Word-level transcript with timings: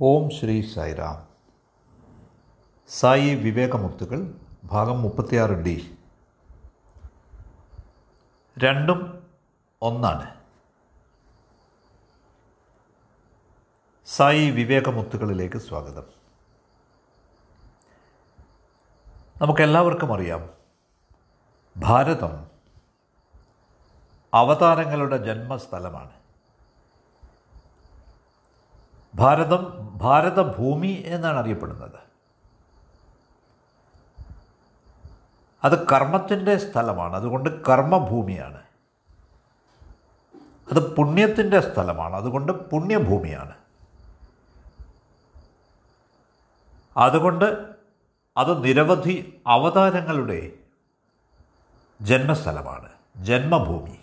ഓം 0.00 0.30
ശ്രീ 0.30 0.74
സായിറാം. 0.74 1.28
സായി 2.88 3.34
വിവേകമുക്തുകൾ 3.34 4.34
ഭാഗം 4.64 5.02
മുപ്പത്തിയാറ് 5.02 5.50
ഡി. 5.50 5.98
രണ്ടും 8.58 9.26
ഒന്നാണ്. 9.82 10.34
സായി 14.06 14.50
വിവേകമുത്തുകളിലേക്ക് 14.50 15.58
സ്വാഗതം. 15.58 16.02
നമുക്കെല്ലാവർക്കും 19.42 20.14
അറിയാം 20.14 20.50
ഭാരതം 21.76 22.46
അവതാരങ്ങളുടെ 24.34 25.16
ജന്മസ്ഥലമാണ്. 25.16 26.25
ഭാരതം 29.16 29.92
ഭാരതഭൂമി 29.98 31.02
എന്നാണ് 31.06 31.36
അറിയപ്പെടുന്നത്. 31.36 32.06
അത് 35.64 35.86
കർമ്മത്തിന്റെ 35.88 36.56
സ്ഥലമാണ്. 36.56 37.16
അതുകൊണ്ട് 37.16 37.64
കർമ്മഭൂമിയാണ്. 37.64 38.62
അത് 40.72 40.94
പുണ്യത്തിന്റെ 40.94 41.60
സ്ഥലമാണ്. 41.60 42.16
അതുകൊണ്ട് 42.16 42.52
പുണ്യഭൂമിയാണ്. 42.52 43.52
അതുകൊണ്ട് 46.96 47.76
അത് 48.36 48.64
നിരവധി 48.64 49.42
അവതാരങ്ങളുടെ 49.46 50.52
ജന്മസ്ഥലമാണ്. 52.00 52.88
ജന്മഭൂമി. 53.16 53.98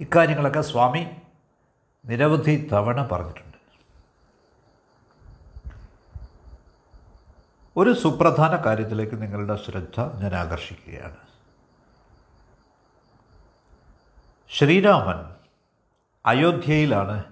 ഇക്കാര്യങ്ങളൊക്കെ 0.00 0.60
സ്വാമി 0.60 1.06
നിരവധി 2.04 2.68
തവണ 2.72 3.06
പറഞ്ഞിട്ടുണ്ട്. 3.06 3.58
ഒരു 7.76 7.92
സുപ്രധാന 7.92 8.56
കാര്യത്തിലേക്ക് 8.56 9.22
നിങ്ങളുടെ 9.22 9.56
ശ്രദ്ധ 9.56 10.00
ഞാൻ 10.00 10.34
ആകർഷിക്കുകയാണ്. 10.34 11.16
ശ്രീരാമൻ 14.50 15.34
അയോധ്യയിലാണ് 16.26 17.24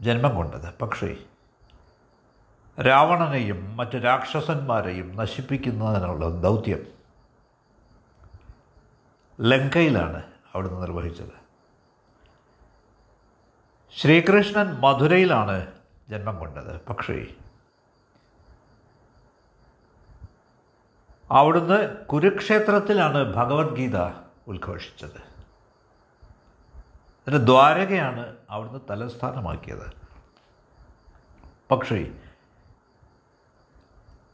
ജന്മം 0.00 0.34
കൊണ്ടത്. 0.34 0.78
പക്ഷേ 0.78 1.16
രാവണനെയും 2.82 3.76
മറ്റ് 3.76 4.04
രാക്ഷസന്മാരെയും 4.04 5.16
നശിപ്പിക്കുന്നതിനുള്ള 5.16 6.40
ദൗത്യം 6.40 6.86
ലങ്കയിലാണ് 9.40 10.22
അവിടുന്ന് 10.54 10.82
നിർവഹിച്ചത്. 10.82 11.47
ശ്രീകൃഷ്ണൻ 13.96 14.80
മധുരയിലാണ് 14.80 15.72
ജന്മം 16.08 16.38
കൊണ്ടത് 16.38 16.80
പക്ഷേ 16.80 17.26
അവിടുന്ന് 21.30 22.06
കുരുക്ഷേത്രത്തിലാണ് 22.06 23.34
ഭഗവത്ഗീത 23.34 23.96
ഉദ്ഘോഷിച്ചത് 24.46 25.28
അതിന് 27.26 27.46
ദ്വാരകയാണ് 27.46 28.36
അവിടുന്ന് 28.50 28.80
തലസ്ഥാനമാക്കിയത്. 28.90 29.92
പക്ഷേ 31.70 32.12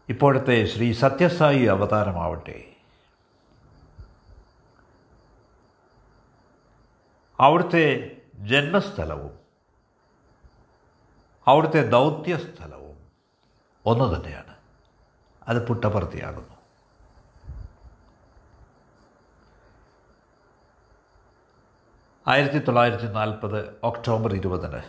ഇപ്പോഴത്തെ 0.09 0.65
ശ്രീ 0.65 0.93
സത്യസായി 0.93 1.65
അവതാരമാവട്ടെ. 1.65 2.77
അവിടുത്തെ 7.41 8.17
ജന്മസ്ഥലവും 8.35 9.44
അവിടുത്തെ 11.47 11.91
ദൗത്യസ്ഥലവും 11.91 13.09
ഒന്ന് 13.87 14.17
തന്നെയാണ്. 14.17 14.55
അത് 15.49 15.67
പുട്ടപ്പർത്തിയാകുന്നു 15.67 16.55
ആയിരത്തി 22.27 22.59
തൊള്ളായിരത്തി 22.59 23.07
നാൽപ്പത് 23.07 23.81
ഒക്ടോബർ 23.83 24.35
ഇരുപതിന് 24.35 24.83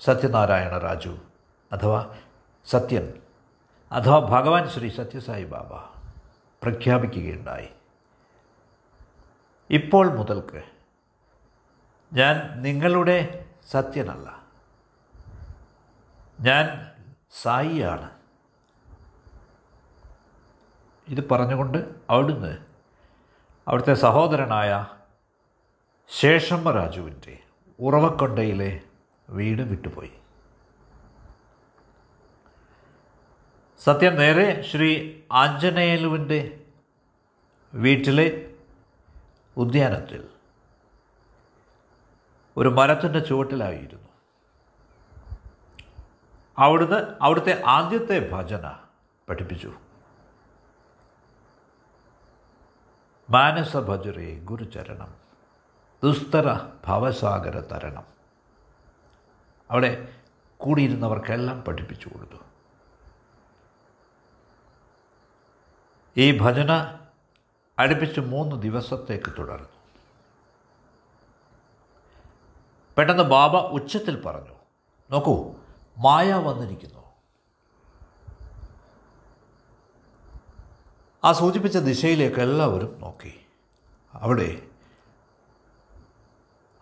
സത്യനാരായണ 0.00 0.78
രാജു 0.78 1.18
അഥവാ 1.72 2.18
സത്യൻ 2.70 3.12
അഥവാ 3.92 4.18
ഭഗവാൻ 4.18 4.68
ശ്രീ 4.68 4.88
സത്യസായി 4.90 5.44
ബാബ 5.44 5.74
പ്രഖ്യാപിക്കുകയുണ്ടായി. 6.62 7.68
ഇപ്പോൾ 9.70 10.16
മുതൽക്ക് 10.16 10.62
ഞാൻ 12.12 12.62
നിങ്ങളുടെ 12.62 13.46
സത്യനല്ല. 13.70 14.43
ഞാൻ 16.40 16.90
സായിയാണ്. 17.42 18.10
ഇത് 21.08 21.28
പറഞ്ഞുകൊണ്ട് 21.28 21.78
അവിടുന്ന് 22.10 22.58
അവിടുത്തെ 23.68 23.94
സഹോദരനായ 23.94 24.86
ശേഷമ്മ 26.20 26.70
രാജുവിന്റെ 26.70 27.38
ഉറവക്കൊണ്ടയിലെ 27.80 28.80
വീട് 29.30 29.62
വിട്ടുപോയി. 29.62 30.12
സത്യം 33.78 34.16
നേരെ 34.16 34.62
ശ്രീ 34.62 35.20
ആഞ്ജനേയലുവിന്റെ 35.32 36.60
വീട്ടിലെ 37.74 38.54
ഉദ്യാനത്തിൽ 39.56 40.28
ഒരു 42.56 42.68
മരത്തിന്റെ 42.68 43.18
ചുവട്ടിലായിരുന്നു. 43.18 44.03
അവിടുന്ന് 46.58 47.18
അവിടുത്തെ 47.22 47.62
ആദ്യത്തെ 47.66 48.30
ഭജന 48.32 48.78
പഠിപ്പിച്ചു. 49.28 49.72
മാനസ 53.30 53.76
ഭജരേ 53.76 54.40
ഗുരുചരണം. 54.44 55.14
ദുസ്തര 56.04 56.54
ഭവസാഗര 56.86 57.60
തരണം. 57.60 58.04
അവിടെ 59.70 60.14
കൂടിയിരുന്നവർക്കെല്ലാം 60.58 61.62
പഠിപ്പിച്ചു 61.62 62.08
കൊടുത്തു. 62.08 62.36
ഈ 66.16 66.38
ഭജന 66.38 66.98
അടുപ്പിച്ച് 67.78 68.20
മൂന്ന് 68.20 68.62
ദിവസത്തേക്ക് 68.62 69.32
തുടർന്നു. 69.38 69.68
പെട്ടെന്ന് 72.98 73.22
ബാബ 73.22 73.56
ഉച്ചത്തിൽ 73.56 74.22
പറഞ്ഞു 74.22 74.54
നോക്കൂ 75.10 75.54
മായ 75.98 76.32
വന്നിരിക്കുന്നു. 76.32 77.04
ആ 81.24 81.32
സൂചിപ്പിച്ച 81.32 81.78
ദിശയിലേക്ക് 81.78 82.40
എല്ലാവരും 82.40 83.00
നോക്കി. 83.00 83.46
അവിടെ 84.14 84.62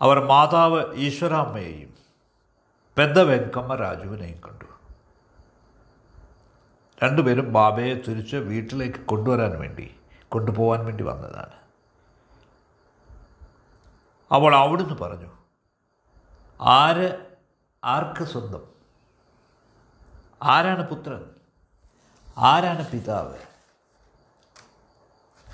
അവർ 0.01 0.25
മാതാവ് 0.25 0.95
ഈശ്വരാമ്മയെയും 0.95 1.95
പെദ്ദ 2.99 3.19
വെങ്കമ്മ 3.19 3.75
രാജുവിനെയും 3.75 4.41
കണ്ടു. 4.41 4.65
രണ്ടുപേരും 7.05 7.53
ബാബയെ 7.53 7.95
തിരിച്ച് 7.95 8.37
വീട്ടിലേക്ക് 8.37 8.99
കൊണ്ടുവരാൻ 8.99 9.59
വേണ്ടി 9.61 9.95
കൊണ്ടുപോകാൻ 10.29 10.85
വേണ്ടി 10.85 11.05
വന്നതാണ്. 11.05 11.53
അവൾ 14.33 14.57
അവിടുന്ന് 14.57 14.95
പറഞ്ഞു 14.95 15.29
ആര് 16.61 17.37
ആർക്ക് 17.85 18.25
സ്വന്തം? 18.25 18.72
ആരാണ് 20.43 20.89
പുത്രൻ? 20.89 21.25
ആരാണ് 22.39 22.91
പിതാവ്? 22.91 23.39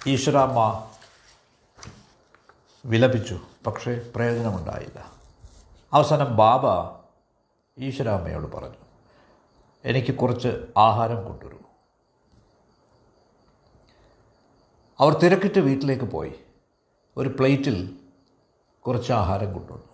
ഈശ്വരാമ്മ 0.06 0.90
വിലപിച്ചു 2.86 3.40
പക്ഷേ 3.66 4.12
പ്രയോജനമുണ്ടായില്ല. 4.16 5.12
അവസാനം 5.92 6.36
ബാബ 6.36 6.62
ഈശ്വരാമ്മയോട് 7.78 8.52
പറഞ്ഞു 8.56 8.76
എനിക്ക് 9.84 10.14
കുറച്ച് 10.14 10.66
ആഹാരം 10.76 11.24
കൊണ്ടുവരൂ. 11.24 11.58
അവർ 15.00 15.18
തിരക്കിട്ട് 15.18 15.58
വീട്ടിലേക്ക് 15.58 16.04
പോയി. 16.04 16.34
ഒരു 17.16 17.28
പ്ലേറ്റിൽ 17.28 17.98
കുറച്ച് 18.86 19.12
ആഹാരം 19.12 19.52
കൊണ്ടുവന്നു. 19.52 19.88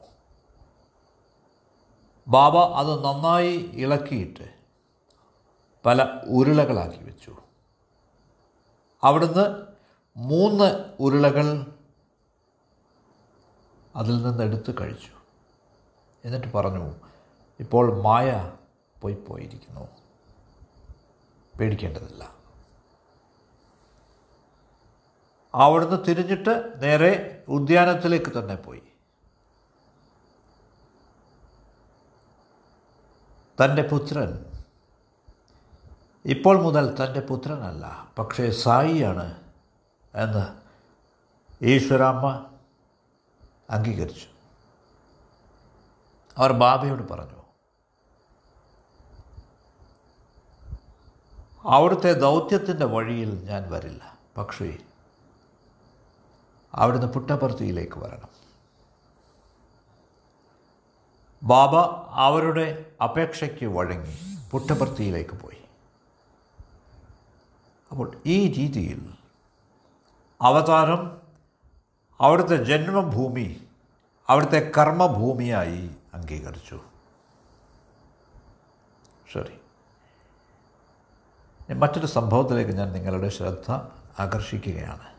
ബാബ 2.29 2.56
അത് 2.56 3.05
നന്നായി 3.05 3.70
ഇളക്കിയിട്ട് 3.73 4.63
പല 5.86 6.20
ഉരുളകളാക്കി 6.26 7.04
വെച്ചു. 7.04 7.36
അവിടുന്ന് 9.02 9.66
മൂന്ന് 10.16 10.96
ഉരുളകൾ 11.00 11.66
അതിൽ 13.96 14.22
നിന്ന് 14.22 14.44
എടുത്തു 14.44 14.72
കഴിച്ചു. 14.81 15.10
എന്നിട്ട് 16.25 16.52
പറഞ്ഞു 16.52 16.94
ഇപ്പോൾ 17.60 18.02
മായ 18.02 18.52
പോയി 19.00 19.14
പോയിരിക്കുന്നു. 19.14 19.88
പേടിക്കേണ്ടതില്ല. 21.60 22.34
അവിടുന്ന് 25.54 26.04
തിരിഞ്ഞിട്ട് 26.08 26.82
നേരെ 26.82 27.44
ഉദ്യാനത്തിലേക്ക് 27.48 28.38
തന്നെ 28.38 28.54
പോയി. 28.54 28.82
തന്റെ 33.64 33.82
പുത്രൻ 33.82 34.54
ഇപ്പോൾ 36.25 36.62
മുതൽ 36.62 37.05
തന്റെ 37.05 37.21
പുത്രനല്ല 37.21 38.12
പക്ഷേ 38.19 38.50
സായിയാണ് 38.50 39.44
എന്ന് 40.15 40.44
ഈശ്വരാമ്മ 41.65 42.47
അംഗീകരിച്ചു. 43.71 44.26
അവർ 46.38 46.53
ബാബയോട് 46.53 47.09
പറഞ്ഞു 47.09 47.43
അവിടുത്തെ 51.65 52.12
ദൗത്യത്തിന്റെ 52.12 52.87
വഴിയിൽ 52.87 53.44
ഞാൻ 53.44 53.70
വരില്ല 53.70 54.19
പക്ഷേ 54.37 54.79
അവിടുന്ന് 56.75 57.06
പുട്ടപ്പർത്തിയിലേക്ക് 57.06 57.99
വരണം. 57.99 58.29
ബാബ 61.43 61.77
അവരുടെ 62.11 62.93
അപേക്ഷയ്ക്ക് 63.05 63.67
വഴങ്ങി 63.67 64.17
പുട്ടപ്പർത്തിയിലേക്ക് 64.50 65.31
പോയി. 65.31 65.63
അപ്പോൾ 67.94 68.12
ഈ 68.26 68.52
രീതിയിൽ 68.52 69.11
അവതാരം 70.43 71.19
അവിടുത്തെ 72.20 72.64
ജന്മഭൂമി 72.64 73.69
അവിടുത്തെ 74.29 74.73
കർമ്മഭൂമിയായി 74.79 75.91
അംഗീകരിച്ചു. 76.14 76.81
ശരി. 79.32 79.61
മറ്റൊരു 81.75 82.06
സംഭവത്തിലേക്ക് 82.06 82.70
ഞാൻ 82.70 82.93
നിങ്ങളുടെ 82.93 83.29
ശ്രദ്ധ 83.29 83.70
ആകർഷിക്കുകയാണ്. 84.19 85.14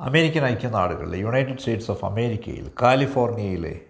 അമേരിക്കൻ 0.00 0.44
ഐക്യനാടുകളിലെ 0.44 1.18
യുണൈറ്റഡ് 1.18 1.58
സ്റ്റേറ്റ്സ് 1.58 1.90
ഓഫ് 1.90 2.04
അമേരിക്കയിൽ 2.04 2.72
കാലിഫോർണിയയിലെ 2.82 3.80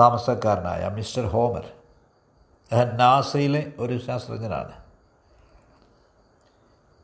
താമസക്കാരനായ 0.00 0.88
മിസ്റ്റർ 0.88 1.26
ഹോമർ 1.26 1.72
നാസയിലെ 2.74 3.72
ഒരു 3.78 3.98
ശാസ്ത്രജ്ഞനാണ്. 3.98 4.72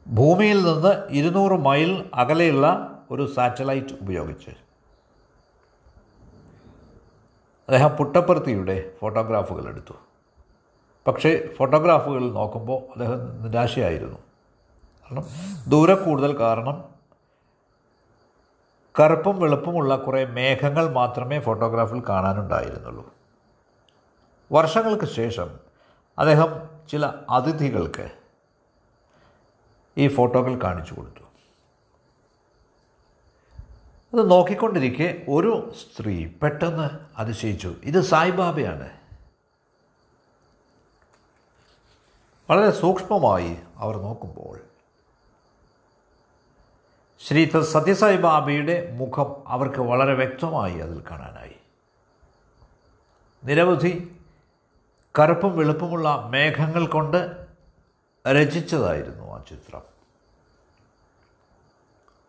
ഭൂമിയിൽ 0.09 0.62
നിന്ന് 0.62 1.09
ഇരുന്നൂറ് 1.11 1.53
മൈൽ 1.53 2.11
അകലെയുള്ള 2.15 2.91
ഒരു 3.11 3.32
സാറ്റലൈറ്റ് 3.35 3.94
ഉപയോഗിച്ച്. 4.03 4.50
അദ്ദേഹം 7.69 7.91
പുട്ടപ്പർത്തിയുടെ 7.91 8.93
ഫോട്ടോഗ്രാഫുകൾ 9.00 9.69
എടുത്തു. 9.69 9.94
പക്ഷേ 11.06 11.55
ഫോട്ടോഗ്രാഫുകൾ 11.59 12.32
നോക്കുമ്പോൾ 12.32 12.82
അദ്ദേഹം 12.82 13.43
നിരാശയായിരുന്നു. 13.43 14.19
കാരണം 15.03 15.25
ദൂരെ 15.69 15.94
കൂടുതൽ 15.94 16.41
കാരണം 16.41 16.99
കറുപ്പും 19.00 19.41
വെളുപ്പുമുള്ള 19.41 19.97
കുറേ 19.97 20.25
മേഘങ്ങൾ 20.25 20.93
മാത്രമേ 20.93 21.41
ഫോട്ടോഗ്രാഫിൽ 21.41 22.03
കാണാനുണ്ടായിരുന്നുള്ളൂ. 22.09 23.18
വർഷങ്ങൾക്ക് 24.52 25.04
ശേഷം 25.04 25.60
അദ്ദേഹം 26.18 26.68
ചില 26.90 27.06
അതിഥികൾക്ക് 27.30 28.10
ഈ 29.98 30.08
ഫോട്ടോകൾ 30.08 30.62
കാണിച്ചു 30.62 30.94
കൊടുത്തു. 30.94 31.24
അത് 34.14 34.30
നോക്കിക്കൊണ്ടിരിക്കെ 34.30 35.24
ഒരു 35.28 35.72
സ്ത്രീ 35.74 36.26
പെട്ടെന്ന് 36.42 36.90
അതിശയിച്ചു 37.16 37.74
ഇത് 37.82 38.00
സായിബാബയാണ്. 38.00 38.98
വളരെ 42.50 42.70
സൂക്ഷ്മമായി 42.70 43.58
അവർ 43.76 43.96
നോക്കുമ്പോൾ 43.96 44.58
ശ്രീ 47.26 47.50
സത്യസായി 47.50 48.16
ബാബയുടെ 48.16 48.92
മുഖം 48.92 49.48
അവർക്ക് 49.48 49.80
വളരെ 49.80 50.14
വ്യക്തമായി 50.14 50.78
അതിൽ 50.78 51.04
കാണാനായി. 51.10 51.56
നിരവധി 53.44 54.18
കറുപ്പും 55.19 55.56
വെളുപ്പുമുള്ള 55.56 56.26
മേഘങ്ങൾ 56.26 56.87
കൊണ്ട് 56.87 57.47
രചിച്ചതായിരുന്നു 58.29 59.25
ആ 59.35 59.44
ചിത്രം. 59.49 59.82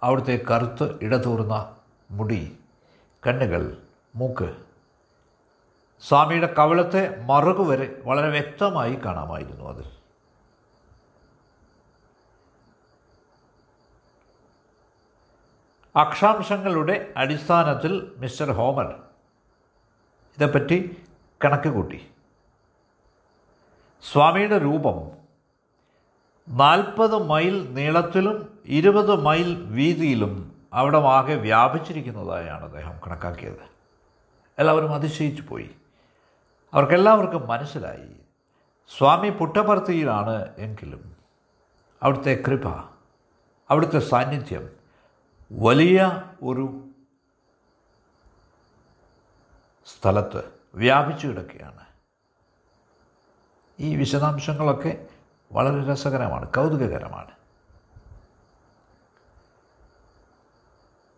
അവിടുത്തെ 0.03 0.45
കറുത്ത് 0.51 0.99
ഇടതൂർന്ന 1.01 1.75
മുടി 2.11 2.59
കണ്ണുകൾ 3.27 3.77
മൂക്ക് 4.15 4.57
സ്വാമിയുടെ 6.01 6.53
കവളത്തെ 6.53 7.21
മറുകു 7.21 7.63
വരെ 7.63 8.01
വളരെ 8.05 8.29
വ്യക്തമായി 8.29 8.95
കാണാമായിരുന്നു 8.95 9.65
അതിൽ. 9.69 9.85
അക്ഷാംശങ്ങളുടെ 15.95 17.13
അടിസ്ഥാനത്തിൽ 17.17 18.15
മിസ്റ്റർ 18.17 18.51
ഹോമർ 18.51 18.85
ഇതേപ്പറ്റി 20.37 21.03
കണക്ക് 21.45 21.69
കൂട്ടി. 21.69 22.07
സ്വാമിയുടെ 24.01 24.57
രൂപം 24.57 25.11
നാൽപ്പത് 26.49 27.27
മൈൽ 27.27 27.73
നീളത്തിലും 27.73 28.59
ഇരുപത് 28.65 29.21
മൈൽ 29.21 29.63
വീതിയിലും 29.63 30.61
അവിടെ 30.73 30.97
ആകെ 30.97 31.35
വ്യാപിച്ചിരിക്കുന്നതായാണ് 31.35 32.65
അദ്ദേഹം 32.65 32.99
കണക്കാക്കിയത്. 33.07 33.69
എല്ലാവരും 34.59 34.93
അതിശയിച്ചു 34.93 35.41
പോയി. 35.41 35.75
അവർക്കെല്ലാവർക്കും 36.73 37.47
മനസ്സിലായി. 37.47 38.15
സ്വാമി 38.97 39.29
പുട്ടപർത്തിയിലാണ് 39.29 40.55
എങ്കിലും 40.57 41.15
അവിടുത്തെ 42.03 42.43
കൃപ 42.47 42.67
അവിടുത്തെ 43.69 43.99
സാന്നിധ്യം 43.99 44.69
വലിയ 45.51 46.23
ഒരു 46.43 46.87
സ്ഥലത്ത് 49.85 50.43
വ്യാപിച്ചു 50.75 51.27
കിടക്കുകയാണ്. 51.27 51.88
ഈ 53.79 53.95
വിശദാംശങ്ങളൊക്കെ 53.95 55.05
വളരെ 55.51 55.91
രസകരമാണ് 55.91 56.47
കൗതുകകരമാണ്. 56.47 57.31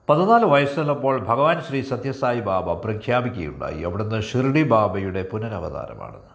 പതിനാല് 0.09 0.45
വയസ്സുള്ളപ്പോൾ 0.45 1.19
ഭഗവാൻ 1.19 1.61
ശ്രീ 1.61 1.81
സത്യസായി 1.81 2.39
ബാബ 2.39 2.73
പ്രഖ്യാപിക്കുകയുണ്ടായി. 2.73 3.81
അവിടുന്ന് 3.81 4.21
ഷിർഡി 4.21 4.63
ബാബയുടെ 4.63 5.23
പുനരവതാരമാണെന്ന്. 5.31 6.31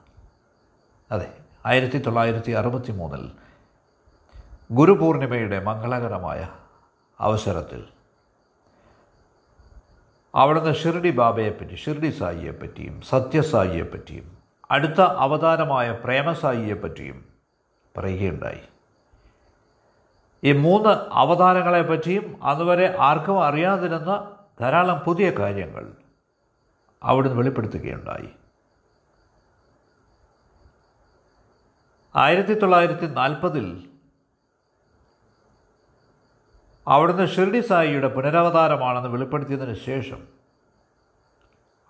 അതെ 1.11 1.38
ആയിരത്തി 1.67 1.99
തൊള്ളായിരത്തി 1.99 2.52
അറുപത്തി 2.52 2.93
മൂന്നിൽ 2.93 3.31
ഗുരുപൂർണിമയുടെ 4.70 5.64
മംഗളകരമായ 5.64 6.49
അവസരത്തിൽ 7.20 7.84
അവിടുന്ന് 10.34 10.75
ഷിർഡി 10.75 11.11
ബാബയെപ്പറ്റി 11.11 11.75
ഷിർഡി 11.75 12.11
സായിയെപ്പറ്റിയും 12.11 13.00
സത്യസായിയെപ്പറ്റിയും 13.00 14.36
അടുത്ത 14.70 15.00
അവതാരമായ 15.00 15.90
പ്രേമസായിയെ 15.90 16.02
പ്രേമസായിയെപ്പറ്റിയും 16.04 17.32
പറയുകയുണ്ടായി. 17.99 18.61
ഈ 20.44 20.52
മൂന്ന് 20.52 20.88
അവതാരങ്ങളെപ്പറ്റിയും 21.12 22.44
അതുവരെ 22.44 22.96
ആർക്കും 23.00 23.44
അറിയാതിരുന്ന 23.44 24.37
ധാരാളം 24.61 24.99
പുതിയ 24.99 25.30
കാര്യങ്ങൾ 25.30 25.92
അവിടുന്ന് 27.02 27.38
വെളിപ്പെടുത്തുകയുണ്ടായി. 27.38 28.30
ആയിരത്തി 32.16 32.54
തൊള്ളായിരത്തി 32.54 33.06
നാൽപ്പതിൽ 33.06 33.90
അവിടുന്ന് 36.88 37.26
ഷിർഡി 37.26 37.61
സായിയുടെ 37.61 38.08
പുനരവതാരമാണെന്ന് 38.08 39.08
വെളിപ്പെടുത്തിയതിന് 39.08 39.75
ശേഷം 39.75 40.28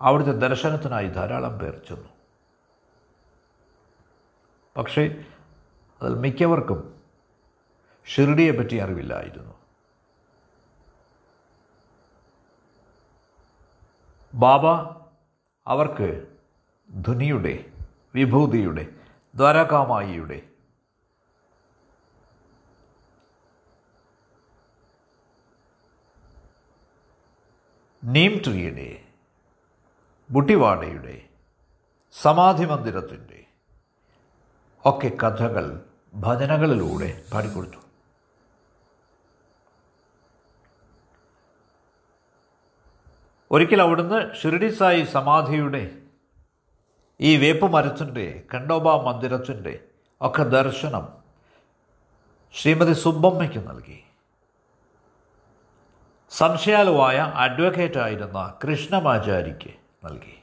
അവിടുത്തെ 0.01 0.31
ദർശനത്തിനായി 0.31 1.07
ധാരാളം 1.07 1.57
പേർ 1.57 1.81
ചെന്നു. 1.89 2.16
പക്ഷേ 4.77 5.03
അതിൽ 6.01 6.15
മിക്കവർക്കും 6.15 6.79
ഷിർഡിയെ 8.05 8.51
പറ്റി 8.51 8.75
അറിവില്ലായിരുന്നു. 8.75 9.53
ബാബ 14.33 14.65
അവർക്ക് 15.67 16.09
ധുനിയുടെ 16.89 17.53
വിഭൂതിയുടെ 18.15 18.85
ദ്വാരകാമായിയുടെ 19.35 20.39
നീം 28.03 28.41
ട്രീയുടെ 28.45 28.89
ബുട്ടിവാടയുടെ 30.29 31.15
സമാധി 32.13 32.65
മന്ദിരത്തിന്റെ 32.65 33.36
ഒക്കെ 34.87 35.11
കഥകൾ 35.23 35.85
ഭജനകളിലൂടെ 36.13 37.23
പാടിക്കൊടുത്തു. 37.33 37.77
ഒരിക്കൽ 43.51 43.81
അവിടുന്ന് 43.81 44.35
ഷിർഡി 44.35 44.69
സായി 44.69 45.03
സമാധിയുടെ 45.03 45.97
ഈ 47.21 47.37
വേപ്പ് 47.37 47.73
മരത്തിന്റെ 47.73 48.43
കണ്ടോബ 48.53 48.89
മന്ദിരത്തിന്റെ 48.89 49.79
ഒക്കെ 50.21 50.43
ദർശനം 50.43 51.07
ശ്രീമതി 52.61 52.93
സുബ്ബമ്മയ്ക്ക് 52.93 53.69
നൽകി. 53.69 54.03
സംശയാലുവായ 56.29 57.17
അഡ്വക്കേറ്റ് 57.17 57.99
ആയിരുന്ന 57.99 58.57
കൃഷ്ണമാചാരിക്ക് 58.63 59.73
നൽകി. 60.05 60.37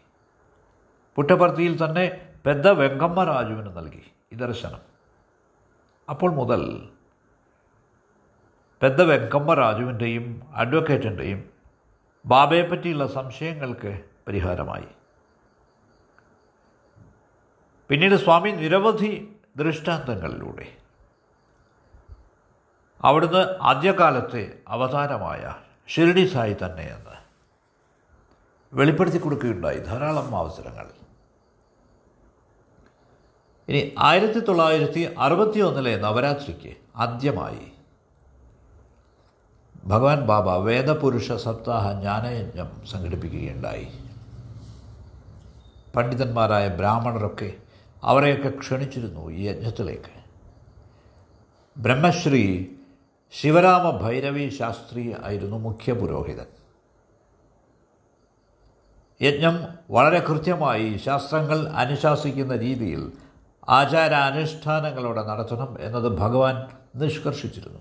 പുട്ടപ്പർത്തിയിൽ 1.16 1.84
തന്നെ 1.84 2.30
പെദ്ദ 2.46 2.68
വെങ്കമ്മ 2.68 3.24
രാജുവിന് 3.24 3.76
നൽകി. 3.76 4.04
ദർശനം 4.34 4.80
അപ്പോൾ 6.10 6.30
മുതൽ 6.30 6.88
പെദ്ദ 8.82 9.02
വെങ്കമ്മ 9.02 9.54
രാജുവിന്റെയും 9.54 10.42
അഡ്വക്കേറ്റിന്റെയും 10.54 11.50
ബാബയെപ്പറ്റിയുള്ള 12.26 13.06
സംശയങ്ങൾക്ക് 13.06 14.04
പരിഹാരമായി. 14.28 14.86
പിന്നീട് 17.88 18.14
സ്വാമി 18.14 18.50
നിരവധി 18.50 19.36
ദൃഷ്ടാന്തങ്ങളിലൂടെ. 19.56 20.76
അവിടുന്ന് 23.02 23.58
ആദ്യകാലത്തെ 23.62 24.58
അവതാരമായ 24.68 25.54
ഷിർഡി 25.88 26.26
സായി 26.26 26.54
തന്നെയെന്ന് 26.54 27.14
വെളിപ്പെടുത്തി 28.74 29.18
കൊടുക്കുകയുണ്ടായി 29.18 29.78
ധാരാളം 29.78 30.36
അവസരങ്ങൾ 30.36 30.90
ഇനി 33.68 33.94
ആയിരത്തി 33.99 34.38
തൊള്ളായിരത്തി 34.38 35.14
അറുപത്തി 35.18 35.61
ഒന്നിലെ 35.61 35.97
നവരാത്രിക്ക് 35.97 36.76
ആദ്യമായി 36.97 37.73
ഭഗവാൻ 39.87 40.21
ബാബ 40.21 40.50
വേദപുരുഷ 40.50 41.33
സപ്താഹ 41.33 41.92
ജ്ഞാനയജ്ഞം 41.92 42.87
സംഘടിപ്പിക്കുകയുണ്ടായി. 42.90 43.88
പണ്ഡിതന്മാരായ 45.97 46.68
ബ്രാഹ്മണരൊക്കെ 46.68 47.52
അവരെയൊക്കെ 48.02 48.49
ക്ഷണിച്ചിരുന്നു 48.49 49.30
ഈ 49.30 49.42
യജ്ഞത്തിലേക്ക്. 49.49 50.25
ബ്രഹ്മശ്രീ 51.76 52.66
ശിവരാമ 53.33 53.90
ഭൈരവി 53.90 54.49
ശാസ്ത്രി 54.49 55.14
ആയിരുന്നു 55.25 55.56
മുഖ്യ 55.56 55.92
പുരോഹിതൻ. 55.92 56.47
യജ്ഞം 59.23 59.68
വളരെ 59.90 60.18
കൃത്യമായി 60.18 60.97
ശാസ്ത്രങ്ങൾ 60.97 61.68
അനുശാസിക്കുന്ന 61.68 62.56
രീതിയിൽ 62.56 63.12
ആചാരാനുഷ്ഠാനങ്ങളോടെ 63.68 65.23
നടത്തണം 65.23 65.76
എന്നത് 65.80 66.18
ഭഗവാൻ 66.18 66.68
നിഷ്കർഷിച്ചിരുന്നു. 66.94 67.80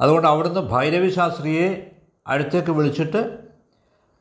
അതുകൊണ്ട് 0.00 0.28
അവിടുന്ന് 0.28 0.60
ഭൈരവി 0.60 1.08
ശാസ്ത്രിയെ 1.08 1.90
അടുത്തേക്ക് 2.26 2.70
വിളിച്ചിട്ട് 2.70 3.38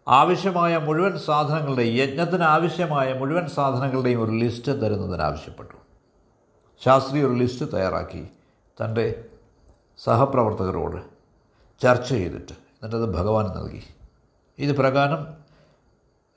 ആവശ്യമായ 0.08 0.78
മുഴുവൻ 0.78 1.18
സാധനങ്ങളുടെയും 1.18 1.96
യജ്ഞത്തിന് 1.96 2.44
ആവശ്യമായ 2.44 3.14
മുഴുവൻ 3.14 3.48
സാധനങ്ങളുടെയും 3.48 4.24
ഒരു 4.24 4.32
ലിസ്റ്റ് 4.32 4.72
തരുന്നതിന് 4.72 5.22
ആവശ്യപ്പെട്ടു. 5.22 5.76
ശാസ്ത്രി 6.84 7.24
ഒരു 7.24 7.34
ലിസ്റ്റ് 7.34 7.74
തയ്യാറാക്കി 7.74 8.30
തന്റെ 8.84 9.26
സഹപ്രവർത്തകരോട് 9.98 11.02
ചർച്ച 11.82 12.10
ചെയ്തിട്ട് 12.10 12.54
എന്നിട്ടത് 12.54 13.16
ഭഗവാൻ 13.16 13.46
നൽകി. 13.46 13.84
ഇത് 14.58 14.76
പ്രകാരം 14.76 15.28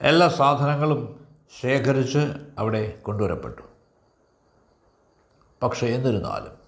എല്ലാ 0.01 0.29
സാധനങ്ങളും 0.29 1.22
ശേഖരിച്ച് 1.61 2.19
അവിടെ 2.59 2.99
കൊണ്ടുവരപ്പെട്ടു. 3.03 3.63
പക്ഷേ 5.63 5.87
എന്നിരുന്നാലും 5.87 6.63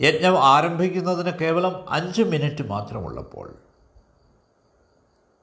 യജ്ഞം 0.00 0.38
ആരംഭിക്കുന്നതിന് 0.38 1.30
കേവലം 1.30 1.90
അഞ്ച് 1.90 2.22
മിനിറ്റ് 2.22 2.62
മാത്രമുള്ളപ്പോൾ 2.62 3.54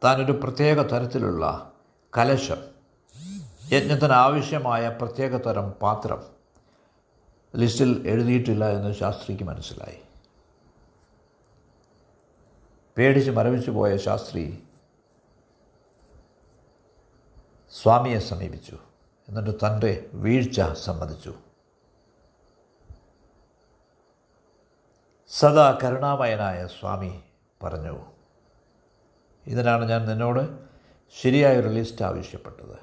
താനൊരു 0.04 0.32
പ്രത്യേക 0.32 0.82
തരത്തിലുള്ള 0.82 1.74
കലശം 2.18 2.58
യജ്ഞത്തിന് 3.72 4.14
ആവശ്യമായ 4.14 4.90
പ്രത്യേക 4.90 5.38
തരം 5.38 5.70
പാത്രം 5.70 6.24
ലിസ്റ്റിൽ 7.56 8.08
എഴുതിയിട്ടില്ല 8.08 8.70
എന്ന് 8.70 8.94
ശാസ്ത്രിക്ക് 8.94 9.44
മനസ്സിലായി. 9.44 9.98
പേടിച്ച് 12.98 13.32
മരവിച്ചു 13.32 13.72
പോയ 13.72 13.98
ശാസ്ത്രി 13.98 14.64
സ്വാമിയെ 17.72 18.20
സമീപിച്ചു. 18.20 18.78
എന്നിട്ട് 19.30 19.56
തന്റെ 19.56 20.10
വീഴ്ച 20.14 20.62
സമ്മതിച്ചു. 20.62 21.34
സദാ 25.30 25.80
കരുണാമയനായ 25.84 26.68
സ്വാമി 26.68 27.22
പറഞ്ഞു 27.64 28.06
ഇതിനാണ് 29.48 29.90
ഞാൻ 29.90 30.08
നിന്നോട് 30.08 30.60
ശരിയായൊരു 31.22 31.68
ലിസ്റ്റ് 31.68 32.06
ആവശ്യപ്പെട്ടത്. 32.06 32.80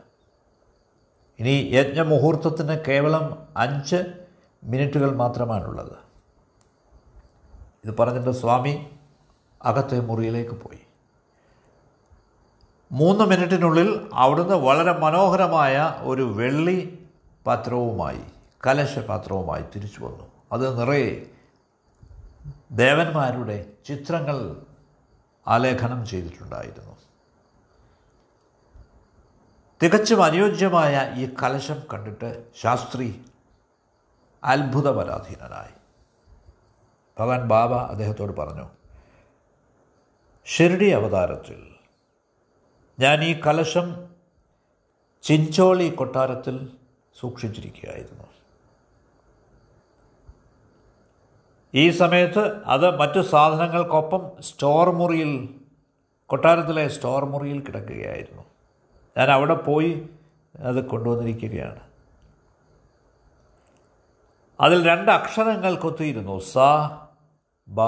ഇനി 1.39 1.71
യജ്ഞമുഹൂർത്തത്തിന് 1.73 2.81
കേവലം 2.89 3.49
അഞ്ച് 3.57 4.27
മിനിറ്റുകൾ 4.65 5.17
മാത്രമാണുള്ളത്. 5.17 5.97
ഇത് 7.85 7.97
പറഞ്ഞിട്ട് 7.99 8.31
സ്വാമി 8.31 8.87
അകത്തെ 9.63 10.01
മുറിയിലേക്ക് 10.01 10.51
പോയി. 10.51 10.84
മൂന്ന് 12.95 13.25
മിനിറ്റിനുള്ളിൽ 13.25 14.11
അവിടുന്ന് 14.13 14.55
വളരെ 14.55 14.93
മനോഹരമായ 14.93 15.95
ഒരു 16.01 16.23
വെള്ളി 16.23 17.09
പാത്രവുമായി 17.47 18.21
കലശപാത്രവുമായി 18.67 19.63
തിരിച്ചു 19.63 20.01
വന്നു. 20.01 20.33
അത് 20.53 20.81
നിറയെ 20.81 21.27
ദേവന്മാരുടെ 22.73 23.67
ചിത്രങ്ങൾ 23.87 24.63
ആലേഖനം 25.47 26.07
ചെയ്തിട്ടുണ്ടായിരുന്നു. 26.07 26.97
തികച്ചും 29.83 30.25
അനുയോജ്യമായ 30.25 31.13
ഈ 31.17 31.35
കലശം 31.43 31.83
കണ്ടിട്ട് 31.95 32.45
ശാസ്ത്രി 32.63 33.25
അത്ഭുതപരാധീനനായി. 34.45 35.75
ഭഗവാൻ 37.21 37.49
ബാബ 37.49 37.75
അദ്ദേഹത്തോട് 37.75 38.37
പറഞ്ഞു 38.37 38.69
ഷിർഡി 40.47 40.91
അവതാരത്തിൽ 40.91 41.74
ഞാൻ 43.01 43.25
ഈ 43.25 43.41
കലശം 43.41 44.15
ചിഞ്ചോളി 45.23 45.91
കൊട്ടാരത്തിൽ 45.91 46.73
സൂക്ഷിച്ചിരിക്കുകയായിരുന്നു. 47.21 48.25
ഈ 51.75 51.91
സമയത്ത് 51.91 52.65
അത് 52.65 52.99
മറ്റു 52.99 53.21
സാധനങ്ങൾക്കൊപ്പം 53.21 54.43
സ്റ്റോർ 54.43 54.91
മുറിയിൽ 54.91 55.61
കൊട്ടാരത്തിലെ 56.27 56.89
സ്റ്റോർ 56.89 57.25
മുറിയിൽ 57.25 57.61
കിടക്കുകയായിരുന്നു. 57.61 58.43
ഞാൻ 59.19 59.31
അവിടെ 59.31 59.55
പോയി 59.55 60.09
അത് 60.57 60.89
കൊണ്ടുവന്നിരിക്കുകയാണ്. 60.89 61.81
അതിൽ 64.61 64.89
രണ്ട് 64.89 65.11
അക്ഷരങ്ങൾ 65.11 65.75
കൊത്തിയിരുന്നു. 65.75 66.39
സ 66.39 66.59
ബ. 67.69 67.81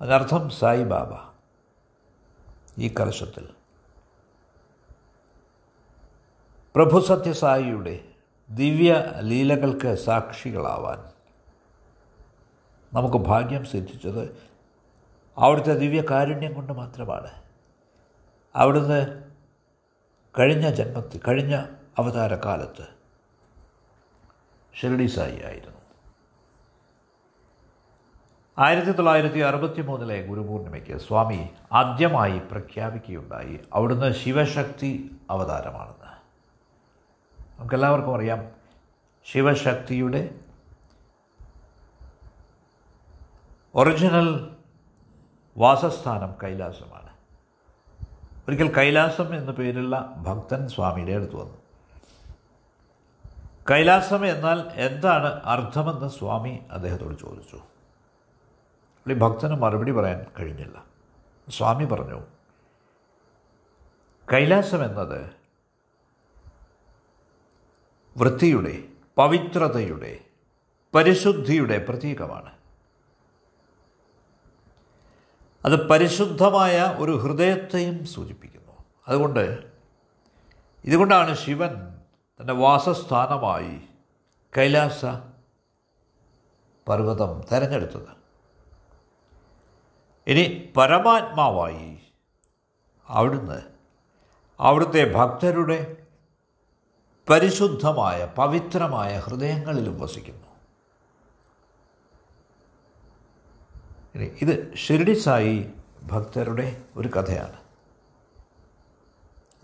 അതിനർത്ഥം 0.00 0.50
സായി 0.50 0.84
ബാബ. 0.84 1.34
ഈ 2.78 2.94
കലശത്തിൽ. 3.00 3.63
പ്രഭു 6.76 7.00
സത്യസായിയുടെ 7.00 8.00
ദിവ്യ 8.50 9.04
ലീലകൾക്ക് 9.20 9.94
സാക്ഷികളാവാൻ 9.94 10.98
നമുക്ക് 12.92 13.16
ഭാഗ്യം 13.16 13.64
സിദ്ധിച്ചത് 13.64 14.42
അവിടുത്തെ 15.38 15.74
ദിവ്യ 15.74 16.02
കാരുണ്യം 16.10 16.54
കൊണ്ട് 16.54 16.72
മാത്രമാണ്. 16.72 17.30
അവിടുന്ന് 18.56 19.22
കഴിഞ്ഞ 20.38 20.70
ജന്മത്തിൽ 20.70 21.20
കഴിഞ്ഞ 21.28 21.64
അവതാരകാലത്ത് 21.98 22.86
ഷിർഡി 24.74 25.06
സായി 25.06 25.42
ആയിരുന്നു. 25.42 25.78
ആയിരത്തി 28.58 28.90
തൊള്ളായിരത്തി 28.90 29.38
അറുപത്തി 29.38 29.82
മൂന്നിലെ 29.82 30.26
ഗുരുപൂർണിമയ്ക്ക് 30.26 30.96
സ്വാമി 30.98 31.50
ആദ്യമായി 31.72 32.38
പ്രഖ്യാപിക്കുകയുണ്ടായി. 32.38 33.60
അവിടുന്ന് 33.72 34.14
ശിവശക്തി 34.14 35.16
അവതാരമാണെന്ന്. 35.30 36.03
നമുക്കെല്ലാവർക്കും 37.58 38.16
അറിയാം. 38.16 38.50
ശിവശക്തിയുടെ 39.32 40.34
ഒറിജിനൽ 43.74 44.56
വാസസ്ഥാനം 45.56 46.34
കൈലാസമാണ്. 46.42 47.10
ഒരിക്കൽ 48.48 48.74
കൈലാസം 48.74 49.36
എന്ന 49.36 49.50
പേരുള്ള 49.50 50.14
ഭക്തൻ 50.16 50.68
സ്വാമിയുടെ 50.68 51.12
അടുത്ത് 51.12 51.36
വന്നു. 51.36 51.58
കൈലാസം 53.70 54.26
എന്നാൽ 54.26 54.70
എന്താണ് 54.74 55.40
അർത്ഥമെന്ന് 55.44 56.08
സ്വാമി 56.08 56.66
അദ്ദേഹത്തോട് 56.70 57.18
ചോദിച്ചു. 57.18 57.60
ഈ 59.10 59.14
ഭക്തന് 59.14 59.54
മറുപടി 59.54 59.92
പറയാൻ 59.92 60.26
കഴിഞ്ഞില്ല. 60.40 60.84
സ്വാമി 61.48 61.84
പറഞ്ഞു 61.84 62.22
കൈലാസം 64.32 64.84
എന്നത് 64.84 65.43
വൃത്തിയുടെ 68.16 68.84
പവിത്രതയുടെ 69.16 70.20
പരിശുദ്ധിയുടെ 70.94 71.86
പ്രതീകമാണ്. 71.88 72.52
അത് 75.64 75.88
പരിശുദ്ധമായ 75.88 76.80
ഒരു 76.98 77.12
ഹൃദയത്തെയും 77.12 78.06
സൂചിപ്പിക്കുന്നു. 78.06 78.84
അതുകൊണ്ട് 79.08 79.64
ഇതുകൊണ്ടാണ് 80.84 81.34
ശിവൻ 81.34 81.98
തന്റെ 82.40 82.52
വാസസ്ഥാനമായി 82.52 83.80
കൈലാസ 84.58 85.04
പർവതം 86.88 87.44
തിരഞ്ഞെടുത്തത്. 87.52 88.24
ഇനി 90.26 90.72
പരമാത്മാവായി 90.76 91.98
അവിടുന്ന് 93.08 93.62
അവിടുത്തെ 94.60 95.12
ഭക്തരുടെ 95.12 96.03
പരിശുദ്ധമായ 97.30 98.24
പവിത്രമായ 98.24 99.18
ഹൃദയങ്ങളിലും 99.18 100.00
വസിക്കുന്നു 100.00 100.46
ഇത് 104.42 104.74
ഷിർഡി 104.74 105.12
സായി 105.12 105.70
ഭക്തരുടെ 106.02 106.82
ഒരു 106.96 107.08
കഥയാണ്. 107.08 107.56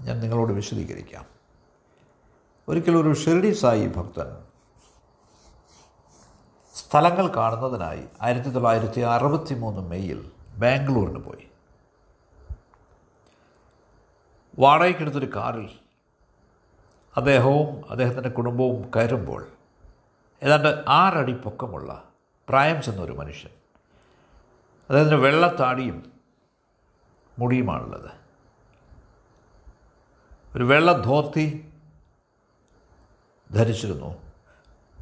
ഞാൻ 0.01 0.21
നിങ്ങളോട് 0.21 0.53
വിശദീകരിക്കാം. 0.53 1.27
ഒരിക്കലൊരു 2.69 3.15
ഷിർഡി 3.15 3.53
സായി 3.53 3.87
ഭക്തൻ 3.87 4.37
സ്ഥലങ്ങൾ 6.75 7.29
കാണുന്നതിനായി 7.29 8.05
ആയിരത്തി 8.23 8.49
തൊള്ളായിരത്തി 8.49 9.01
അറുപത്തി 9.01 9.55
മൂന്ന് 9.55 9.81
മെയ്യിൽ 9.81 10.31
ബാംഗ്ലൂരിന് 10.57 11.19
പോയി. 11.19 11.49
വാടകയ്ക്കെടുത്തൊരു 14.59 15.37
കാറിൽ 15.37 15.80
അദ്ദേഹവും 17.21 17.91
അദ്ദേഹത്തിന്റെ 17.91 18.29
കുടുംബവും 18.29 18.91
കയറുമ്പോൾ 18.97 19.47
ഏതാണ്ട് 20.43 20.85
ആറടി 20.89 21.33
പൊക്കമുള്ള 21.33 22.09
പ്രായം 22.49 22.83
ചെന്നൊരു 22.83 23.13
മനുഷ്യൻ. 23.13 23.51
അദ്ദേഹത്തിന് 24.91 25.17
വെള്ളത്താടിയും 25.17 26.13
മുടിയുമാണുള്ളത്. 27.39 28.11
ഒരു 30.57 30.65
വെള്ള 30.65 30.93
ധോത്തി 30.93 31.73
ധരിച്ചിരുന്നു. 33.53 34.17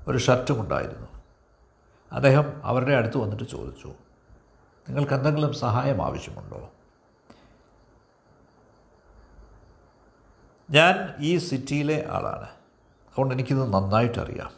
ഒരു 0.08 0.18
ഷർട്ടും 0.18 0.60
ഉണ്ടായിരുന്നു 0.60 1.06
അദ്ദേഹം 2.12 2.64
അവരുടെ 2.64 2.94
അടുത്ത് 2.94 3.18
വന്നിട്ട് 3.18 3.44
ചോദിച്ചു 3.44 3.88
നിങ്ങൾക്ക് 4.88 5.12
എന്തെങ്കിലും 5.12 5.52
സഹായം 5.54 6.02
ആവശ്യമുണ്ടോ? 6.02 6.70
ഞാൻ 10.70 11.14
ഈ 11.18 11.38
സിറ്റിയിലെ 11.38 12.06
ആളാണ്. 12.10 12.48
അതുകൊണ്ട് 13.08 13.34
എനിക്കിത് 13.34 13.72
നന്നായിട്ടറിയാം. 13.72 14.50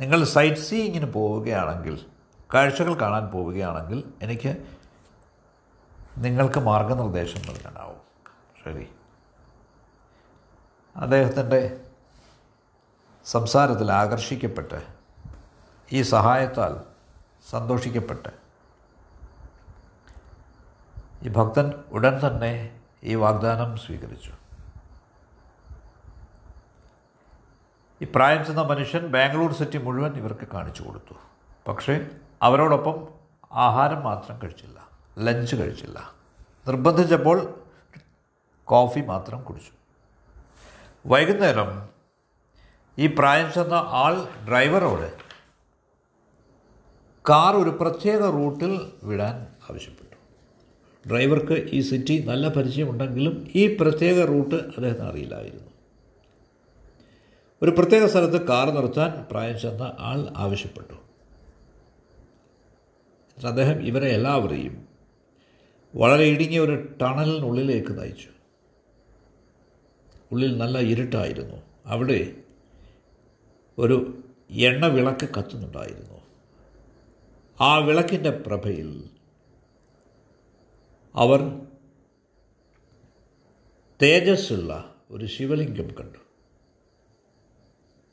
നിങ്ങൾ 0.00 0.24
സൈറ്റ് 0.24 0.56
സീയിങ്ങിന് 0.56 1.12
പോവുകയാണെങ്കിൽ 1.12 2.06
കാഴ്ചകൾ 2.54 3.00
കാണാൻ 3.00 3.26
പോവുകയാണെങ്കിൽ 3.26 4.12
എനിക്ക് 4.22 4.76
നിങ്ങൾക്ക് 6.16 6.58
മാർഗനിർദ്ദേശം 6.58 7.40
നൽകാനാവും. 7.40 8.00
ശരി. 8.64 8.88
അദ്ദേഹത്തിന്റെ 10.96 11.80
സംസാരത്തിൽ 13.24 13.92
ആകർഷിക്കപ്പെട്ട് 13.92 14.82
ഈ 15.92 16.02
സഹായത്താൽ 16.02 16.80
സന്തോഷിക്കപ്പെട്ട് 17.50 18.28
ഈ 21.22 21.28
ഭക്തൻ 21.28 21.72
ഉടൻ 21.90 22.26
തന്നെ 22.26 22.80
ഈ 23.04 23.14
വാഗ്ദാനം 23.14 23.76
സ്വീകരിച്ചു. 23.76 24.32
ഈ 28.02 28.06
പ്രായം 28.16 28.46
ചെന്ന 28.46 28.62
മനുഷ്യൻ 28.62 29.06
ബാംഗ്ലൂർ 29.06 29.52
സിറ്റി 29.52 29.78
മുഴുവൻ 29.78 30.12
ഇവർക്ക് 30.12 30.48
കാണിച്ചു 30.54 30.82
കൊടുത്തു. 30.82 31.14
പക്ഷേ 31.68 32.06
അവരോടൊപ്പം 32.42 33.08
ആഹാരം 33.52 34.02
മാത്രം 34.02 34.40
കഴിച്ചില്ല 34.42 34.88
ലഞ്ച് 35.18 35.56
കഴിച്ചില്ല. 35.56 36.12
നിർബന്ധിച്ചപ്പോൾ 36.66 37.54
കോഫി 38.64 39.00
മാത്രം 39.00 39.42
കുടിച്ചു. 39.42 39.70
വൈകുന്നേരം 41.06 41.88
ഈ 42.98 43.06
പ്രായം 43.06 43.52
ചെന്ന 43.52 43.74
ആൾ 43.74 44.26
ഡ്രൈവറോട് 44.48 45.12
കാർ 47.28 47.56
ഒരു 47.56 47.70
പ്രത്യേക 47.80 48.30
റൂട്ടിൽ 48.30 48.92
വിടാൻ 49.02 49.46
ആവശ്യപ്പെട്ടു. 49.70 50.16
ഡ്രൈവർക്ക് 51.08 51.52
ഈ 51.52 51.80
സിറ്റി 51.80 52.24
നല്ല 52.26 52.48
പരിചയമുണ്ടെങ്കിലും 52.48 53.50
ഈ 53.54 53.76
പ്രത്യേക 53.80 54.24
റൂട്ട് 54.24 54.54
അദ്ദേഹത്തിന് 54.54 55.08
അറിയില്ലായിരുന്നു. 55.08 55.75
ഒരു 57.62 57.70
പ്രത്യേക 57.70 58.06
സ്ഥലത്ത് 58.06 58.46
കാർ 58.46 58.70
നിർത്താൻ 58.70 59.26
പ്രായം 59.30 59.60
ചെന്ന 59.60 59.96
ആൾ 59.98 60.32
ആവശ്യപ്പെട്ടു. 60.36 60.94
അദ്ദേഹം 63.46 63.82
ഇവരെ 63.82 64.08
എല്ലാവരെയും 64.08 64.88
വളരെ 65.96 66.24
ഇടുങ്ങിയ 66.24 66.60
ഒരു 66.60 66.88
ടണലിനുള്ളിലേക്ക് 67.02 68.00
നയിച്ചു. 68.00 68.28
ഉള്ളിൽ 70.32 70.58
നല്ല 70.58 70.78
ഇരുട്ടായിരുന്നു. 70.78 71.62
അവിടെ 71.86 72.36
ഒരു 73.78 74.22
എണ്ണ 74.50 74.86
വിളക്ക് 74.86 75.28
കത്തുന്നുണ്ടായിരുന്നു. 75.28 76.20
ആ 77.60 77.76
വിളക്കിന്റെ 77.76 78.30
പ്രഭയിൽ 78.30 79.10
അവർ 81.14 81.60
തേജസ്സുള്ള 84.02 84.94
ഒരു 85.10 85.26
ശിവലിംഗം 85.26 85.88
കണ്ടു. 86.00 86.25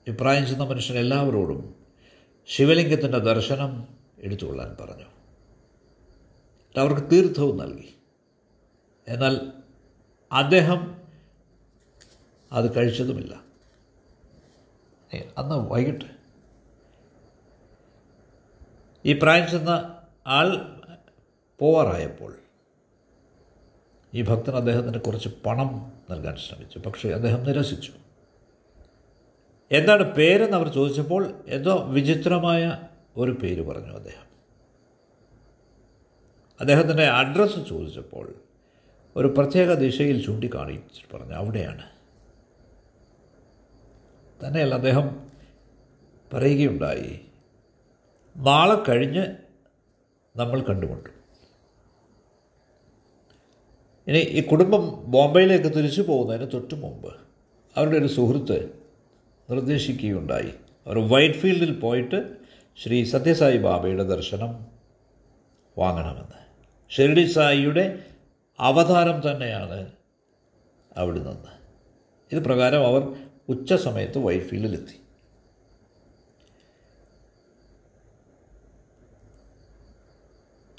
ഇപ്രായം 0.07 0.47
ചെന്ന 0.47 0.63
മനുഷ്യൻ 0.63 0.97
എല്ലാവരോടും 0.97 1.75
ശിവലിംഗത്തിന്റെ 2.47 3.17
ദർശനം 3.17 3.87
എടുത്തുകൊള്ളാൻ 4.19 4.77
പറഞ്ഞു. 4.79 5.05
അവർക്ക് 6.77 7.11
തീർത്ഥവും 7.11 7.57
നൽകി. 7.57 7.95
എന്നാൽ 9.07 9.51
അദ്ദേഹം 10.31 11.01
അത് 12.51 12.75
കഴിച്ചതുമില്ല. 12.75 13.43
അന്ന് 15.37 15.55
വൈകിട്ട് 15.55 16.05
ഈ 19.05 19.13
പ്രായം 19.13 19.51
ചെന്ന 19.51 19.97
ആൾ 20.27 20.79
പോവാറായപ്പോൾ 21.59 22.35
ഈ 24.13 24.21
ഭക്തൻ 24.21 24.55
അദ്ദേഹത്തിന് 24.55 24.99
കുറച്ച് 24.99 25.29
പണം 25.45 25.91
നൽകാൻ 26.11 26.35
ശ്രമിച്ചു. 26.35 26.79
പക്ഷേ 26.79 27.09
അദ്ദേഹം 27.09 27.43
നിരസിച്ചു. 27.43 27.93
എന്താണ് 29.73 30.15
പേരെന്ന് 30.15 30.57
അവർ 30.57 30.67
ചോദിച്ചപ്പോൾ 30.67 31.43
എന്തോ 31.47 31.83
വിചിത്രമായ 31.83 32.79
ഒരു 33.17 33.31
പേര് 33.31 33.61
പറഞ്ഞു 33.61 33.93
അദ്ദേഹം. 33.93 34.23
അദ്ദേഹത്തിന്റെ 36.59 37.03
അഡ്രസ്സ് 37.03 37.69
ചോദിച്ചപ്പോൾ 37.69 38.33
ഒരു 39.15 39.27
പ്രത്യേക 39.27 39.73
ദിശയിൽ 39.73 40.25
ചൂണ്ടിക്കാണിച്ച് 40.25 41.15
പറഞ്ഞു 41.15 41.33
അവിടെയാണ്. 41.33 41.83
തന്നെയല്ല 44.45 44.75
അദ്ദേഹം 44.75 45.31
പറയുകയുണ്ടായി 46.33 47.19
നാളെ 48.37 48.83
കഴിഞ്ഞ് 48.89 49.25
നമ്മൾ 50.35 50.61
കണ്ടുമുട്ടും. 50.61 51.13
ഇനി 54.07 54.17
ഈ 54.17 54.47
കുടുംബം 54.47 55.11
ബോംബെയിലേക്ക് 55.11 55.65
തിരിച്ചു 55.65 56.01
പോകുന്നതിന് 56.01 56.51
തൊട്ട് 56.53 56.75
മുമ്പ് 56.75 57.15
അവരുടെ 57.77 57.97
ഒരു 57.97 58.07
സുഹൃത്ത് 58.07 58.82
നിർദ്ദേശിക്കുകയുണ്ടായി. 59.53 60.51
അവർ 60.87 60.97
വൈറ്റ് 61.11 61.39
ഫീൽഡിൽ 61.41 61.79
പോയിട്ട് 61.79 62.19
ശ്രീ 62.77 63.03
സത്യസായി 63.05 63.57
ബാബയുടെ 63.57 64.03
ദർശനം 64.03 64.51
വാങ്ങണമെന്ന്. 65.77 66.39
ഷിർഡി 66.91 67.25
സായിയുടെ 67.25 67.85
അവതാരം 68.59 69.17
തന്നെയാണ് 69.27 69.79
അവിടെ 70.97 71.19
നിന്ന് 71.19 71.51
ഇത് 72.31 72.43
പ്രകാരം 72.45 72.83
അവർ 72.87 73.03
ഉച്ച 73.49 73.73
സമയത്ത് 73.85 74.17
വൈറ്റ് 74.25 74.45
ഫീൽഡിലെത്തി 74.45 74.97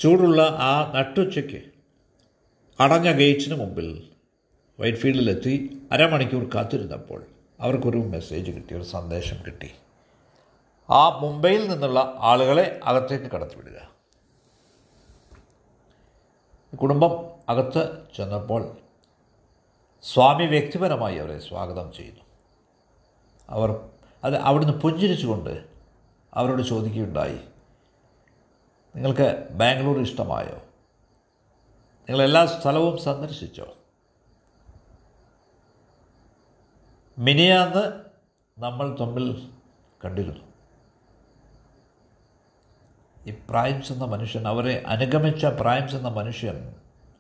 ചൂടുള്ള 0.00 0.42
ആ 0.70 0.92
നട്ടുച്ചയ്ക്ക് 0.94 1.60
അടഞ്ഞ 2.78 3.08
ഗേറ്റിന് 3.12 3.54
മുമ്പിൽ 3.54 3.88
വൈറ്റ് 4.78 4.98
ഫീൽഡിലെത്തി 4.98 5.54
അരമണിക്കൂർ 5.92 6.50
കാത്തിരുന്നപ്പോൾ 6.54 7.20
അവർക്കൊരു 7.60 7.98
മെസ്സേജ് 7.98 8.50
കിട്ടി 8.50 8.74
ഒരു 8.74 8.82
സന്ദേശം 8.82 9.36
കിട്ടി. 9.46 9.74
ആ 10.90 11.18
മുംബൈയിൽ 11.18 11.68
നിന്നുള്ള 11.68 12.14
ആളുകളെ 12.18 12.80
അകത്തേക്ക് 12.84 13.24
കടത്തിവിടുക. 13.24 13.94
കുടുംബം 16.76 17.10
അകത്ത് 17.48 18.06
ചെന്നപ്പോൾ 18.16 18.76
സ്വാമി 20.02 20.44
വ്യക്തിപരമായി 20.44 21.16
അവരെ 21.16 21.38
സ്വാഗതം 21.38 21.92
ചെയ്യുന്നു. 21.92 22.20
അവർ 23.50 23.88
അത് 24.24 24.36
അവിടുന്ന് 24.36 24.72
പുഞ്ചിരിച്ചുകൊണ്ട് 24.72 25.64
അവരോട് 26.34 26.62
ചോദിക്കുകയുണ്ടായി 26.62 27.40
നിങ്ങൾക്ക് 28.96 29.48
ബാംഗ്ലൂർ 29.50 30.00
ഇഷ്ടമായോ? 30.00 30.56
നിങ്ങൾ 32.08 32.22
എല്ലാ 32.22 32.46
സ്ഥലവും 32.46 32.98
സന്ദർശിച്ചോ? 32.98 33.66
മിനിയാന്ന് 37.18 38.05
നമ്മൾ 38.59 38.96
തമ്മിൽ 39.00 39.48
കണ്ടിരുന്നു. 40.05 40.40
ഈ 43.27 43.35
പ്രായം 43.50 43.83
എന്ന 43.90 44.05
മനുഷ്യൻ 44.05 44.48
അവരെ 44.48 44.83
അനുഗമിച്ച 44.87 45.46
പ്രായം 45.46 45.90
എന്ന 45.90 46.09
മനുഷ്യൻ 46.09 46.74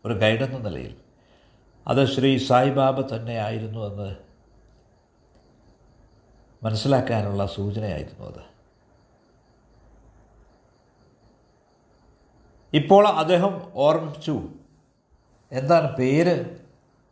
ഒരു 0.04 0.14
ഗൈഡെന്ന 0.14 0.58
നിലയിൽ 0.58 0.96
അത് 1.86 2.06
ശ്രീ 2.06 2.38
സായിബാബ 2.38 3.14
തന്നെ 3.14 3.36
ആയിരുന്നു 3.36 3.86
എന്ന് 3.86 4.16
മനസ്സിലാക്കാനുള്ള 6.62 7.46
സൂചനയായിരുന്നു 7.46 8.26
അത്. 8.26 8.54
ഇപ്പോൾ 12.76 13.08
അദ്ദേഹം 13.08 13.72
ഓർമ്മിച്ചു. 13.74 14.48
എന്താണ് 15.52 15.96
പേര്? 15.96 16.60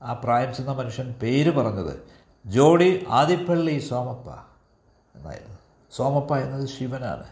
ആ 0.03 0.13
പ്രായം 0.13 0.55
ചെന്ന 0.55 0.73
മനുഷ്യൻ 0.73 1.13
പേര് 1.13 1.51
പറഞ്ഞത്. 1.51 2.22
ജോഡി 2.47 3.07
ആദിപ്പള്ളി 3.09 3.79
സോമപ്പ 3.79 4.31
എന്നായിരുന്നു. 5.15 5.59
സോമപ്പ 5.93 6.37
എന്നത് 6.37 6.69
ശിവനാണ്. 6.69 7.27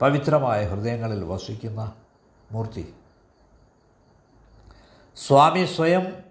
പവിത്രമായ 0.00 0.64
ഹൃദയങ്ങളിൽ 0.66 1.24
വസിക്കുന്ന 1.24 1.96
മൂർത്തി. 2.52 2.94
സ്വാമി 5.16 5.64
സ്വയം 5.64 6.24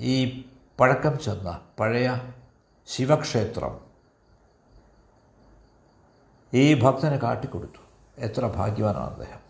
ഈ 0.00 0.44
പഴക്കം 0.80 1.18
ചെന്ന 1.18 1.60
പഴയ 1.80 2.32
ശിവക്ഷേത്രം 2.86 3.80
ഈ 6.54 6.80
ഭക്തന് 6.80 7.20
കാട്ടിക്കൊടുത്തു. 7.20 7.80
എത്ര 8.18 8.46
ഭാഗ്യവാനാണ് 8.46 9.04
അദ്ദേഹം. 9.04 9.40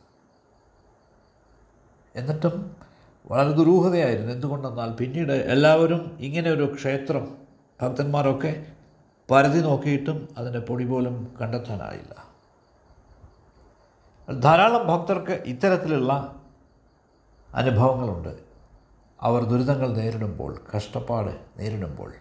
എന്നിട്ടും 2.16 2.85
വളരെ 3.30 3.52
ദുരൂഹതയായിരുന്നു. 3.52 4.32
എന്തുകൊണ്ടെന്നാൽ 4.32 4.90
പിന്നീട് 4.90 5.32
എല്ലാവരും 5.32 6.18
ഇങ്ങനെ 6.20 6.50
ഒരു 6.50 6.74
ക്ഷേത്രം 6.74 7.36
ഭക്തന്മാരൊക്കെ 7.82 8.66
പരതി 9.30 9.60
നോക്കിയിട്ടും 9.60 10.28
അതിന്റെ 10.38 10.58
പൊടി 10.58 10.86
പോലും 10.86 11.34
കണ്ടെത്താനായില്ല. 11.40 12.36
ധാരാളം 14.40 14.86
ഭക്തർക്ക് 14.86 15.30
ഇത്തരത്തിലുള്ള 15.30 16.42
അനുഭവങ്ങളുണ്ട്. 17.54 18.38
അവർ 19.20 19.44
ദുരിതങ്ങൾ 19.44 19.88
നേരിടുമ്പോൾ 19.88 20.58
കഷ്ടപ്പാട് 20.76 21.40
നേരിടുമ്പോൾ. 21.58 22.12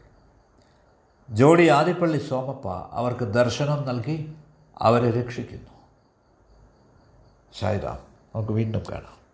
ജോഡി 1.30 1.68
ആദിപ്പള്ളി 1.68 2.18
സോമപ്പ 2.18 2.68
അവർക്ക് 2.92 3.26
ദർശനം 3.26 3.88
നൽകി 3.88 4.36
അവരെ 4.78 5.12
രക്ഷിക്കുന്നു. 5.12 5.70
സായിറാം 7.60 8.00
നമുക്ക് 8.36 8.54
വീണ്ടും 8.54 8.82
കാണാം. 8.92 9.25